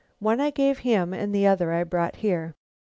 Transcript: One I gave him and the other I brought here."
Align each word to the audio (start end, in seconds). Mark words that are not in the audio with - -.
One 0.17 0.41
I 0.41 0.49
gave 0.49 0.79
him 0.79 1.13
and 1.13 1.31
the 1.31 1.45
other 1.45 1.71
I 1.71 1.83
brought 1.83 2.15
here." 2.15 2.55